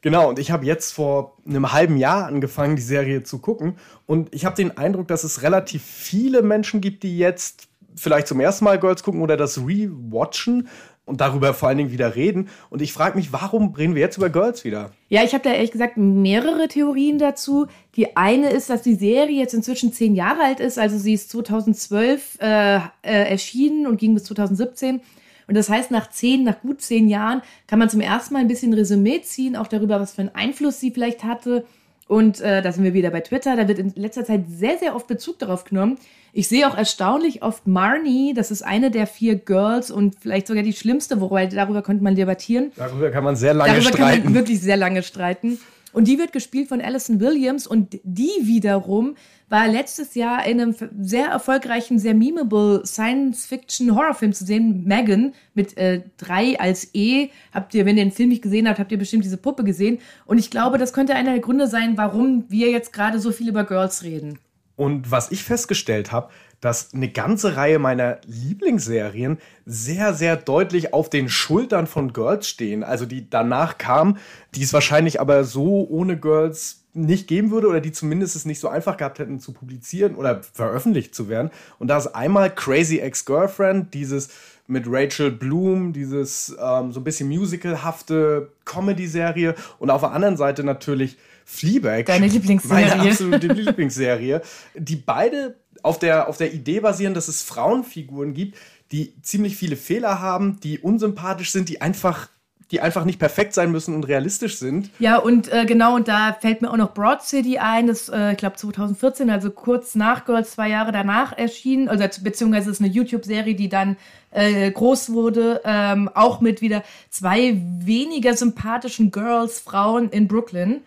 [0.00, 3.76] Genau, und ich habe jetzt vor einem halben Jahr angefangen, die Serie zu gucken.
[4.06, 8.40] Und ich habe den Eindruck, dass es relativ viele Menschen gibt, die jetzt vielleicht zum
[8.40, 10.68] ersten Mal Girls gucken oder das rewatchen
[11.06, 12.48] und darüber vor allen Dingen wieder reden.
[12.68, 14.90] Und ich frage mich, warum reden wir jetzt über Girls wieder?
[15.08, 17.66] Ja, ich habe da ehrlich gesagt mehrere Theorien dazu.
[17.94, 20.78] Die eine ist, dass die Serie jetzt inzwischen zehn Jahre alt ist.
[20.78, 25.00] Also sie ist 2012 äh, äh, erschienen und ging bis 2017.
[25.46, 28.48] Und das heißt, nach zehn, nach gut zehn Jahren kann man zum ersten Mal ein
[28.48, 31.64] bisschen Resümee ziehen, auch darüber, was für einen Einfluss sie vielleicht hatte.
[32.08, 33.56] Und äh, da sind wir wieder bei Twitter.
[33.56, 35.98] Da wird in letzter Zeit sehr, sehr oft Bezug darauf genommen.
[36.32, 40.62] Ich sehe auch erstaunlich oft Marnie, das ist eine der vier Girls und vielleicht sogar
[40.62, 42.72] die schlimmste, wobei darüber könnte man debattieren.
[42.76, 44.22] Darüber kann man sehr lange Darüber streiten.
[44.22, 45.58] kann man wirklich sehr lange streiten.
[45.96, 49.16] Und die wird gespielt von Alison Williams und die wiederum
[49.48, 56.02] war letztes Jahr in einem sehr erfolgreichen, sehr memeable Science-Fiction-Horrorfilm zu sehen, Megan, mit äh,
[56.18, 57.30] drei als E.
[57.50, 59.98] Habt ihr, wenn ihr den Film nicht gesehen habt, habt ihr bestimmt diese Puppe gesehen.
[60.26, 63.48] Und ich glaube, das könnte einer der Gründe sein, warum wir jetzt gerade so viel
[63.48, 64.38] über Girls reden.
[64.76, 66.28] Und was ich festgestellt habe,
[66.60, 72.82] dass eine ganze Reihe meiner Lieblingsserien sehr, sehr deutlich auf den Schultern von Girls stehen.
[72.82, 74.18] Also die danach kamen,
[74.54, 78.58] die es wahrscheinlich aber so ohne Girls nicht geben würde oder die zumindest es nicht
[78.58, 81.50] so einfach gehabt hätten zu publizieren oder veröffentlicht zu werden.
[81.78, 84.30] Und da ist einmal Crazy Ex-Girlfriend, dieses
[84.66, 90.64] mit Rachel Bloom, dieses ähm, so ein bisschen musicalhafte Comedy-Serie und auf der anderen Seite
[90.64, 92.06] natürlich Fleabag.
[92.06, 92.88] Deine Lieblingsserie.
[92.88, 94.42] Meine absolute Lieblingsserie.
[94.74, 98.58] Die beide auf der, auf der Idee basieren, dass es Frauenfiguren gibt,
[98.90, 102.28] die ziemlich viele Fehler haben, die unsympathisch sind, die einfach
[102.72, 104.90] die einfach nicht perfekt sein müssen und realistisch sind.
[104.98, 108.32] Ja, und äh, genau, und da fällt mir auch noch Broad City ein, das, äh,
[108.32, 112.82] ich glaube, 2014, also kurz nach Girls, zwei Jahre danach erschienen, also beziehungsweise es ist
[112.82, 113.96] eine YouTube-Serie, die dann
[114.32, 120.80] äh, groß wurde, ähm, auch mit wieder zwei weniger sympathischen Girls, Frauen in Brooklyn.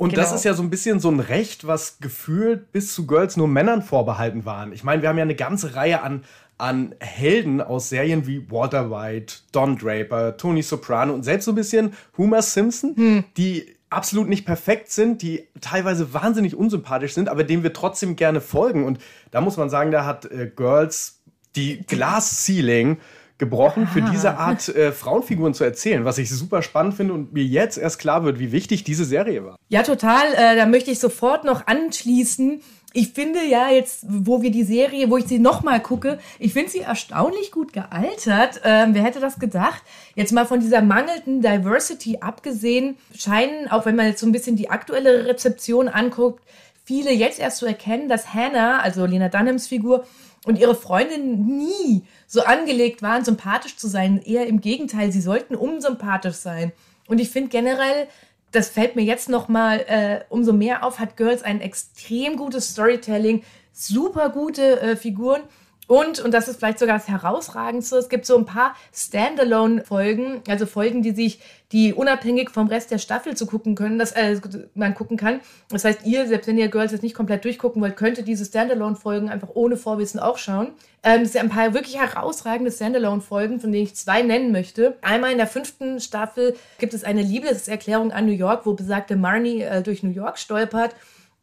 [0.00, 0.22] Und Genau.
[0.22, 3.48] das ist ja so ein bisschen so ein Recht, was gefühlt bis zu Girls nur
[3.48, 4.72] Männern vorbehalten waren.
[4.72, 6.24] Ich meine, wir haben ja eine ganze Reihe an,
[6.56, 11.54] an Helden aus Serien wie Walter White, Don Draper, Tony Soprano und selbst so ein
[11.54, 17.62] bisschen Homer Simpson, die absolut nicht perfekt sind, die teilweise wahnsinnig unsympathisch sind, aber denen
[17.62, 18.86] wir trotzdem gerne folgen.
[18.86, 19.00] Und
[19.32, 21.20] da muss man sagen, da hat äh, Girls
[21.56, 22.96] die Glass Ceiling
[23.40, 27.42] gebrochen, für diese Art äh, Frauenfiguren zu erzählen, was ich super spannend finde und mir
[27.42, 29.56] jetzt erst klar wird, wie wichtig diese Serie war.
[29.68, 30.32] Ja, total.
[30.34, 32.60] Äh, da möchte ich sofort noch anschließen.
[32.92, 36.70] Ich finde ja jetzt, wo wir die Serie, wo ich sie nochmal gucke, ich finde
[36.70, 38.60] sie erstaunlich gut gealtert.
[38.64, 39.82] Ähm, wer hätte das gedacht?
[40.16, 44.56] Jetzt mal von dieser mangelnden Diversity abgesehen, scheinen, auch wenn man jetzt so ein bisschen
[44.56, 46.42] die aktuelle Rezeption anguckt,
[46.84, 50.04] viele jetzt erst zu erkennen, dass Hannah, also Lena Dunhams Figur,
[50.44, 54.22] und ihre Freundin nie so angelegt waren, sympathisch zu sein.
[54.22, 56.72] Eher im Gegenteil, sie sollten unsympathisch sein.
[57.08, 58.08] Und ich finde generell,
[58.52, 62.70] das fällt mir jetzt noch mal äh, umso mehr auf, hat Girls ein extrem gutes
[62.70, 65.42] Storytelling, super gute äh, Figuren.
[65.90, 70.64] Und, und das ist vielleicht sogar das Herausragendste, es gibt so ein paar Standalone-Folgen, also
[70.64, 71.40] Folgen, die sich,
[71.72, 74.40] die unabhängig vom Rest der Staffel zu gucken können, dass äh,
[74.74, 75.40] man gucken kann.
[75.68, 78.44] Das heißt, ihr, selbst wenn ihr Girls jetzt nicht komplett durchgucken wollt, könnt ihr diese
[78.44, 80.68] Standalone-Folgen einfach ohne Vorwissen auch schauen.
[81.02, 84.96] Ähm, es sind ein paar wirklich herausragende Standalone-Folgen, von denen ich zwei nennen möchte.
[85.02, 89.62] Einmal in der fünften Staffel gibt es eine Liebeserklärung an New York, wo besagte Marnie
[89.62, 90.94] äh, durch New York stolpert.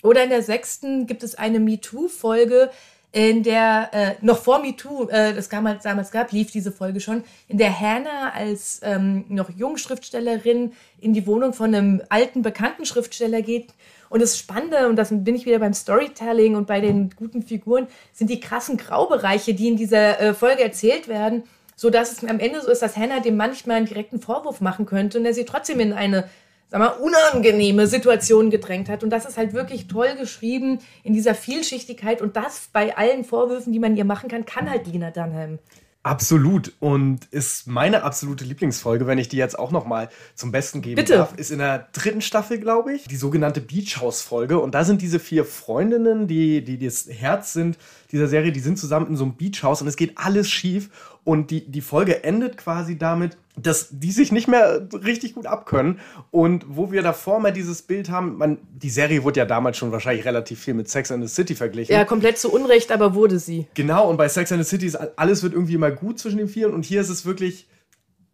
[0.04, 2.70] Oder in der sechsten gibt es eine MeToo-Folge,
[3.18, 7.24] in der, äh, noch vor MeToo, äh, das damals, damals gab, lief diese Folge schon,
[7.48, 13.42] in der Hannah als ähm, noch Jungschriftstellerin in die Wohnung von einem alten, bekannten Schriftsteller
[13.42, 13.74] geht.
[14.10, 17.88] Und das Spannende, und das bin ich wieder beim Storytelling und bei den guten Figuren,
[18.14, 21.42] sind die krassen Graubereiche, die in dieser äh, Folge erzählt werden,
[21.76, 24.86] so dass es am Ende so ist, dass Hannah dem manchmal einen direkten Vorwurf machen
[24.86, 26.30] könnte und er sie trotzdem in eine
[26.70, 29.04] sag mal, unangenehme Situation gedrängt hat.
[29.04, 32.22] Und das ist halt wirklich toll geschrieben in dieser Vielschichtigkeit.
[32.22, 35.60] Und das bei allen Vorwürfen, die man ihr machen kann, kann halt Lina Dunham.
[36.08, 40.82] Absolut und ist meine absolute Lieblingsfolge, wenn ich die jetzt auch noch mal zum Besten
[40.82, 41.18] geben Bitte.
[41.18, 44.86] darf, ist in der dritten Staffel, glaube ich, die sogenannte Beach House Folge und da
[44.86, 47.78] sind diese vier Freundinnen, die die das Herz sind
[48.14, 50.90] dieser Serie, die sind zusammen in so einem Beach House und es geht alles schief
[51.26, 56.00] und die die Folge endet quasi damit, dass die sich nicht mehr richtig gut abkönnen
[56.32, 59.92] und wo wir davor mal dieses Bild haben, man die Serie wurde ja damals schon
[59.92, 61.94] wahrscheinlich relativ viel mit Sex and the City verglichen.
[61.94, 63.68] Ja, komplett zu Unrecht, aber wurde sie.
[63.74, 66.48] Genau, und bei Sex and the City ist alles wird irgendwie immer gut zwischen den
[66.48, 67.68] Vieren und hier ist es wirklich,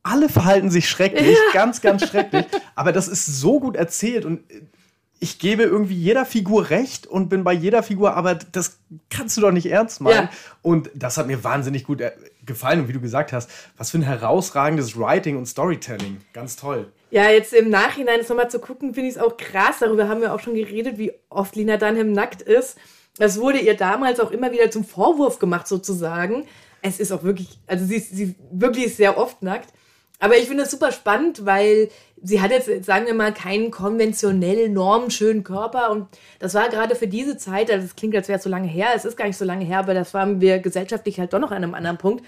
[0.04, 2.46] alle verhalten sich schrecklich, ganz, ganz schrecklich.
[2.76, 4.42] Aber das ist so gut erzählt und
[5.24, 9.42] ich gebe irgendwie jeder Figur recht und bin bei jeder Figur, aber das kannst du
[9.42, 10.26] doch nicht ernst meinen.
[10.26, 10.30] Ja.
[10.62, 12.12] Und das hat mir wahnsinnig gut äh,
[12.46, 12.82] gefallen.
[12.82, 16.22] Und wie du gesagt hast, was für ein herausragendes Writing und Storytelling.
[16.34, 16.92] Ganz toll.
[17.12, 19.78] Ja, jetzt im Nachhinein das nochmal zu gucken, finde ich es auch krass.
[19.80, 22.78] Darüber haben wir auch schon geredet, wie oft Lina Dunham nackt ist.
[23.18, 26.46] Das wurde ihr damals auch immer wieder zum Vorwurf gemacht, sozusagen.
[26.82, 29.70] Es ist auch wirklich, also sie ist, sie wirklich sehr oft nackt.
[30.20, 31.90] Aber ich finde es super spannend, weil
[32.24, 35.92] sie hat jetzt, sagen wir mal, keinen konventionell normschönen Körper.
[35.92, 36.08] Und
[36.40, 38.88] das war gerade für diese Zeit, also es klingt, als wäre es so lange her,
[38.96, 41.52] es ist gar nicht so lange her, aber das waren wir gesellschaftlich halt doch noch
[41.52, 42.26] an einem anderen Punkt.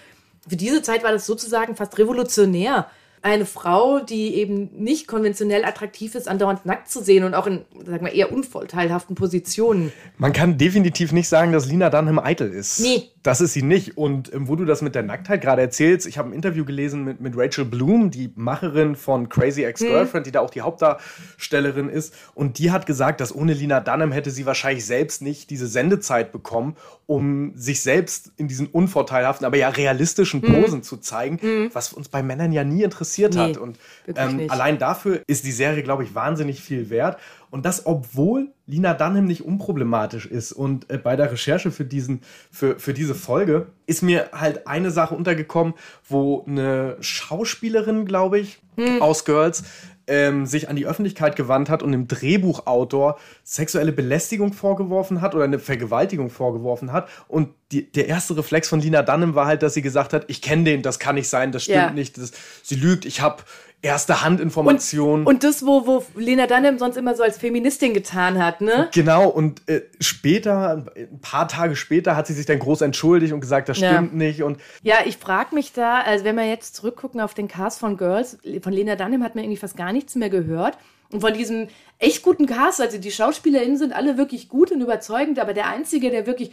[0.47, 2.88] Für diese Zeit war das sozusagen fast revolutionär.
[3.25, 7.65] Eine Frau, die eben nicht konventionell attraktiv ist, andauernd nackt zu sehen und auch in,
[7.83, 9.91] sagen wir, eher unvorteilhaften Positionen.
[10.19, 12.81] Man kann definitiv nicht sagen, dass Lina Dunham eitel ist.
[12.81, 13.09] Nee.
[13.23, 13.97] Das ist sie nicht.
[13.97, 17.03] Und ähm, wo du das mit der Nacktheit gerade erzählst, ich habe ein Interview gelesen
[17.03, 22.13] mit, mit Rachel Bloom, die Macherin von Crazy Ex-Girlfriend, die da auch die Hauptdarstellerin ist.
[22.35, 26.31] Und die hat gesagt, dass ohne Lina Dunham hätte sie wahrscheinlich selbst nicht diese Sendezeit
[26.31, 26.75] bekommen,
[27.07, 32.21] um sich selbst in diesen unvorteilhaften, aber ja realistischen Posen zu zeigen, was uns bei
[32.21, 33.58] Männern ja nie interessiert Nee, hat.
[33.58, 33.78] Und
[34.15, 37.19] ähm, allein dafür ist die Serie, glaube ich, wahnsinnig viel wert.
[37.55, 40.51] Und das, obwohl Lina Dunham nicht unproblematisch ist.
[40.51, 42.19] Und äh, bei der Recherche für, diesen,
[42.51, 45.73] für, für diese Folge ist mir halt eine Sache untergekommen,
[46.05, 48.59] wo eine Schauspielerin, glaube ich,
[48.99, 49.63] aus Girls
[50.07, 55.45] ähm, sich an die Öffentlichkeit gewandt hat und dem Drehbuchautor sexuelle Belästigung vorgeworfen hat oder
[55.45, 57.07] eine Vergewaltigung vorgeworfen hat.
[57.29, 60.41] Und die, der erste Reflex von Lina Dunham war halt, dass sie gesagt hat, ich
[60.41, 61.91] kenne den, das kann nicht sein, das stimmt Ja.
[61.91, 63.43] nicht, das, sie lügt, ich habe
[63.85, 65.25] erste Handinformationen.
[65.25, 68.89] Und das, wo, wo Lena Dunham sonst immer so als Feministin getan hat, ne?
[68.93, 73.41] Genau, und äh, später, ein paar Tage später, hat sie sich dann groß entschuldigt und
[73.41, 73.93] gesagt, das Ja.
[73.93, 74.43] stimmt nicht.
[74.43, 77.97] Und Ja, ich frage mich da, also wenn wir jetzt zurückgucken auf den Cast von
[77.97, 80.77] Girls, von Lena Dunham hat man irgendwie fast gar nichts mehr gehört.
[81.11, 81.67] Und von diesem
[81.99, 86.09] echt guten Cast, also die SchauspielerInnen sind alle wirklich gut und überzeugend, aber der Einzige,
[86.09, 86.51] der wirklich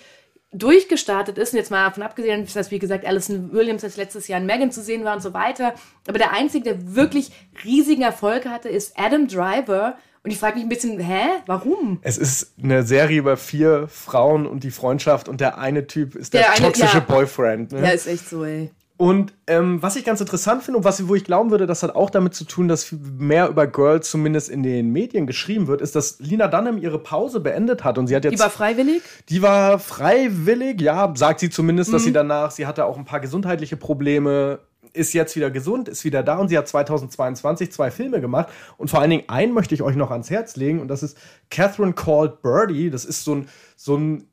[0.53, 4.41] durchgestartet ist, und jetzt mal davon abgesehen, dass, wie gesagt, Alison Williams als letztes Jahr
[4.41, 5.75] in Megan zu sehen war und so weiter,
[6.07, 7.33] aber der Einzige, der wirklich
[7.65, 9.97] riesigen Erfolg hatte, ist Adam Driver.
[10.25, 11.99] Und ich frage mich ein bisschen, hä, warum?
[12.03, 16.33] es ist eine Serie über vier Frauen und die Freundschaft und der eine Typ ist
[16.33, 17.01] der, Der eine- toxische ja.
[17.01, 17.73] Boyfriend.
[17.73, 17.81] Ne?
[17.83, 18.71] Ja, ist echt so, ey.
[19.03, 21.97] Und ähm, was ich ganz interessant finde und was, wo ich glauben würde, das hat
[21.97, 25.97] auch damit zu tun, dass mehr über Girls zumindest in den Medien geschrieben wird, ist,
[25.97, 29.03] dass Lina Dunham ihre Pause beendet hat und sie hat jetzt Die war freiwillig?
[29.29, 32.07] Die war freiwillig, ja, sagt sie zumindest, dass Mhm.
[32.07, 34.61] sie danach, sie hatte auch ein paar gesundheitliche Probleme,
[34.95, 38.49] ist jetzt wieder gesund, ist wieder da und sie hat 2022 zwei Filme gemacht.
[38.77, 41.17] Und vor allen Dingen einen möchte ich euch noch ans Herz legen und das ist
[41.51, 42.91] Catherine Called Birdie.
[42.91, 44.25] Das ist so ein, so ein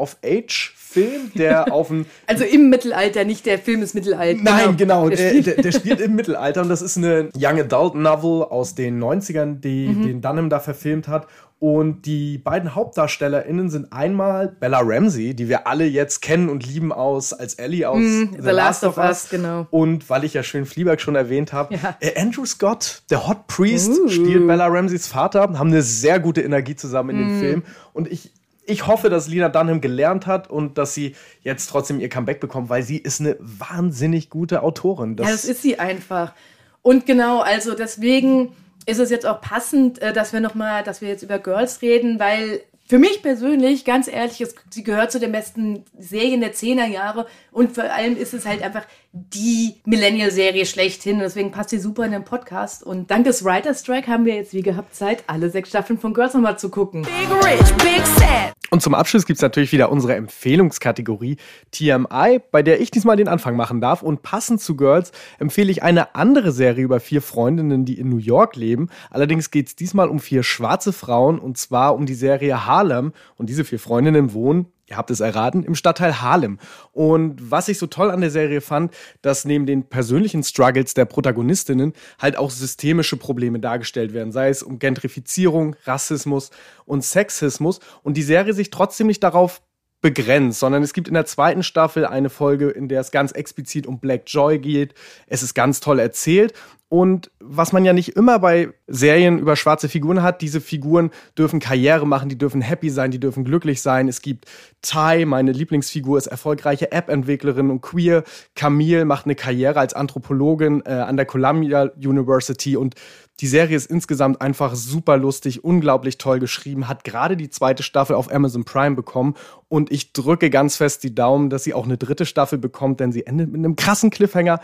[0.00, 4.40] Mittelalter-Coming-of-Age-Film, der auf ein Also im Mittelalter, nicht der Film ist Mittelalter.
[4.42, 5.08] Nein, genau.
[5.08, 8.42] Der Der, spielt- der, der spielt im Mittelalter und das ist eine Young Adult Novel
[8.44, 10.02] aus den 90ern, die Mhm.
[10.06, 11.26] den Dunham da verfilmt hat.
[11.60, 16.90] Und die beiden HauptdarstellerInnen sind einmal Bella Ramsey, die wir alle jetzt kennen und lieben
[16.90, 19.66] aus als Ellie aus Mhm, The Last of Us, genau.
[19.70, 21.96] Und weil ich ja schön Fleabag schon erwähnt habe, Ja.
[22.00, 24.08] äh, Andrew Scott, der Hot Priest, Uh.
[24.08, 27.28] spielt Bella Ramseys Vater, haben eine sehr gute Energie zusammen in Mhm.
[27.28, 27.62] dem Film.
[27.92, 28.32] Und ich,
[28.64, 32.70] ich hoffe, dass Lina Dunham gelernt hat und dass sie jetzt trotzdem ihr Comeback bekommt,
[32.70, 35.14] weil sie ist eine wahnsinnig gute Autorin.
[35.18, 36.32] Ja, das ist sie einfach.
[36.80, 38.52] Und genau, also deswegen
[38.90, 41.82] ist es jetzt auch passend, äh, dass wir noch mal, dass wir jetzt über Girls
[41.82, 46.52] reden, weil für mich persönlich, ganz ehrlich, es, sie gehört zu den besten Serien der
[46.52, 51.16] 10er Jahre und vor allem ist es halt einfach die Millennial-Serie schlechthin.
[51.16, 52.82] Und deswegen passt sie super in den Podcast.
[52.84, 56.14] Und dank des Writer's Strike haben wir jetzt wie gehabt Zeit, alle sechs Staffeln von
[56.14, 57.02] Girls nochmal zu gucken.
[57.02, 58.52] Big rich, big sad.
[58.72, 61.38] Und zum Abschluss gibt es natürlich wieder unsere Empfehlungskategorie
[61.72, 64.00] TMI, bei der ich diesmal den Anfang machen darf.
[64.02, 68.18] Und passend zu Girls empfehle ich eine andere Serie über vier Freundinnen, die in New
[68.18, 68.88] York leben.
[69.10, 73.12] Allerdings geht es diesmal um vier schwarze Frauen und zwar um die Serie Harlem.
[73.36, 76.58] Und diese vier Freundinnen wohnen Ihr habt es erraten, im Stadtteil Harlem.
[76.90, 81.04] Und was ich so toll an der Serie fand, dass neben den persönlichen Struggles der
[81.04, 86.50] Protagonistinnen halt auch systemische Probleme dargestellt werden, sei es um Gentrifizierung, Rassismus
[86.86, 87.78] und Sexismus.
[88.02, 89.62] Und die Serie sich trotzdem nicht darauf
[90.00, 93.86] begrenzt, sondern es gibt in der zweiten Staffel eine Folge, in der es ganz explizit
[93.86, 94.94] um Black Joy geht.
[95.26, 96.54] Es ist ganz toll erzählt.
[96.90, 101.60] Und was man ja nicht immer bei Serien über schwarze Figuren hat, diese Figuren dürfen
[101.60, 104.08] Karriere machen, die dürfen happy sein, die dürfen glücklich sein.
[104.08, 104.46] Es gibt
[104.82, 108.24] Ty, meine Lieblingsfigur, ist erfolgreiche App-Entwicklerin und queer.
[108.56, 112.96] Camille macht eine Karriere als Anthropologin äh, an der Columbia University und
[113.38, 118.16] die Serie ist insgesamt einfach super lustig, unglaublich toll geschrieben, hat gerade die zweite Staffel
[118.16, 119.34] auf Amazon Prime bekommen
[119.68, 123.12] und ich drücke ganz fest die Daumen, dass sie auch eine dritte Staffel bekommt, denn
[123.12, 124.60] sie endet mit einem krassen Cliffhanger.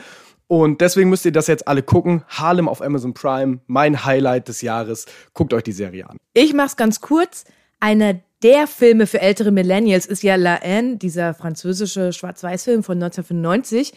[0.49, 2.23] Und deswegen müsst ihr das jetzt alle gucken.
[2.29, 5.07] Harlem auf Amazon Prime, mein Highlight des Jahres.
[5.35, 6.19] Guckt euch die Serie an.
[6.35, 7.45] Ich mach's ganz kurz.
[7.81, 13.93] Einer der Filme für ältere Millennials ist ja La Haine, dieser französische Schwarz-Weiß-Film von 1995.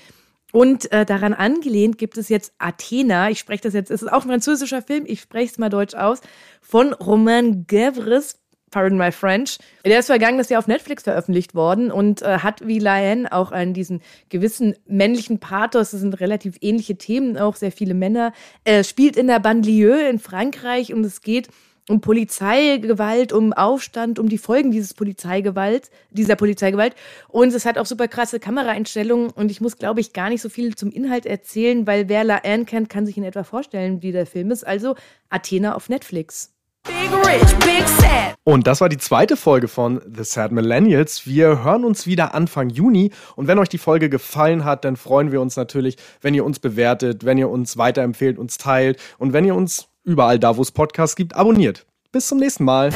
[0.51, 3.29] Und äh, daran angelehnt gibt es jetzt Athena.
[3.29, 5.93] Ich spreche das jetzt, es ist auch ein französischer Film, ich spreche es mal deutsch
[5.93, 6.21] aus,
[6.61, 8.38] von Romain Gavres.
[8.71, 9.57] Pardon my French.
[9.85, 13.73] Der ist vergangenes Jahr auf Netflix veröffentlicht worden und äh, hat wie Lion auch einen
[13.73, 15.91] diesen gewissen männlichen Pathos.
[15.91, 18.33] Das sind relativ ähnliche Themen, auch sehr viele Männer.
[18.63, 21.49] Er spielt in der Banlieue in Frankreich und es geht
[21.89, 26.95] um Polizeigewalt, um Aufstand, um die Folgen dieses Polizeigewalt, dieser Polizeigewalt.
[27.27, 29.31] Und es hat auch super krasse Kameraeinstellungen.
[29.31, 32.41] Und ich muss, glaube ich, gar nicht so viel zum Inhalt erzählen, weil wer La
[32.43, 34.65] Anne kennt, kann sich in etwa vorstellen, wie der Film ist.
[34.65, 34.95] Also
[35.29, 36.53] Athena auf Netflix.
[36.87, 38.35] Big rich, big sad.
[38.43, 41.27] Und das war die zweite Folge von The Sad Millennials.
[41.27, 43.11] Wir hören uns wieder Anfang Juni.
[43.35, 46.59] Und wenn euch die Folge gefallen hat, dann freuen wir uns natürlich, wenn ihr uns
[46.59, 50.71] bewertet, wenn ihr uns weiterempfehlt, uns teilt und wenn ihr uns überall da, wo es
[50.71, 51.85] Podcasts gibt, abonniert.
[52.11, 52.91] Bis zum nächsten Mal.